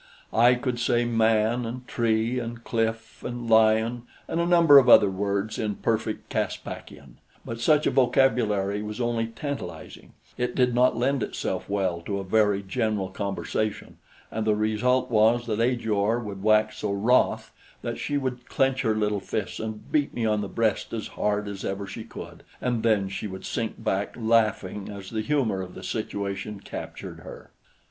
I 0.33 0.55
could 0.55 0.79
say 0.79 1.05
man 1.05 1.63
and 1.63 1.87
tree 1.87 2.39
and 2.39 2.63
cliff 2.63 3.23
and 3.23 3.47
lion 3.47 4.01
and 4.27 4.39
a 4.41 4.47
number 4.47 4.79
of 4.79 4.89
other 4.89 5.11
words 5.11 5.59
in 5.59 5.75
perfect 5.75 6.27
Caspakian; 6.27 7.19
but 7.45 7.59
such 7.61 7.85
a 7.85 7.91
vocabulary 7.91 8.81
was 8.81 8.99
only 8.99 9.27
tantalizing; 9.27 10.13
it 10.39 10.55
did 10.55 10.73
not 10.73 10.97
lend 10.97 11.21
itself 11.21 11.69
well 11.69 12.01
to 12.01 12.17
a 12.17 12.23
very 12.23 12.63
general 12.63 13.09
conversation, 13.09 13.97
and 14.31 14.47
the 14.47 14.55
result 14.55 15.11
was 15.11 15.45
that 15.45 15.61
Ajor 15.61 16.17
would 16.19 16.41
wax 16.41 16.79
so 16.79 16.91
wroth 16.91 17.51
that 17.83 17.99
she 17.99 18.17
would 18.17 18.47
clench 18.49 18.81
her 18.81 18.95
little 18.95 19.19
fists 19.19 19.59
and 19.59 19.91
beat 19.91 20.15
me 20.15 20.25
on 20.25 20.41
the 20.41 20.49
breast 20.49 20.93
as 20.93 21.09
hard 21.09 21.47
as 21.47 21.63
ever 21.63 21.85
she 21.85 22.03
could, 22.03 22.41
and 22.59 22.81
then 22.81 23.07
she 23.07 23.27
would 23.27 23.45
sink 23.45 23.75
back 23.83 24.15
laughing 24.17 24.89
as 24.89 25.11
the 25.11 25.21
humor 25.21 25.61
of 25.61 25.75
the 25.75 25.83
situation 25.83 26.59
captured 26.59 27.19
her. 27.19 27.51